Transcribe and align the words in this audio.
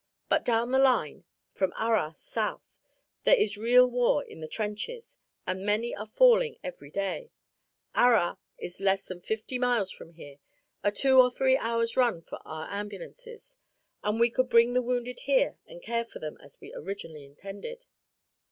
But 0.29 0.43
down 0.43 0.71
the 0.71 0.79
line, 0.79 1.25
from 1.53 1.73
Arras 1.77 2.17
south, 2.17 2.79
there 3.23 3.35
is 3.35 3.55
real 3.55 3.85
war 3.85 4.23
in 4.25 4.41
the 4.41 4.47
trenches 4.47 5.19
and 5.45 5.63
many 5.63 5.95
are 5.95 6.07
falling 6.07 6.57
every 6.63 6.89
day. 6.89 7.29
Arras 7.93 8.37
is 8.57 8.79
less 8.79 9.05
than 9.05 9.21
fifty 9.21 9.59
miles 9.59 9.91
from 9.91 10.13
here 10.13 10.39
a 10.83 10.91
two 10.91 11.19
or 11.21 11.29
three 11.29 11.55
hours' 11.55 11.95
run 11.97 12.23
for 12.23 12.39
our 12.47 12.65
ambulances 12.71 13.59
and 14.03 14.19
we 14.19 14.31
could 14.31 14.49
bring 14.49 14.73
the 14.73 14.81
wounded 14.81 15.19
here 15.19 15.59
and 15.67 15.83
care 15.83 16.03
for 16.03 16.17
them 16.17 16.35
as 16.43 16.59
we 16.59 16.73
originally 16.73 17.23
intended." 17.23 17.85